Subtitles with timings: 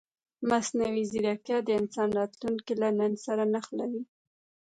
[0.49, 4.03] مصنوعي ځیرکتیا د انسان راتلونکی له نن سره نښلوي.